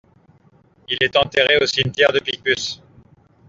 Il 0.89 0.97
est 0.99 1.15
enterré 1.15 1.59
au 1.61 1.65
cimetière 1.67 2.11
de 2.11 2.17
Picpus. 2.17 2.81